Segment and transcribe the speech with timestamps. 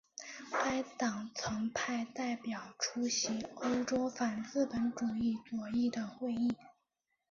[0.51, 6.55] 该党曾派代表出席欧洲反资本主义左翼的会议。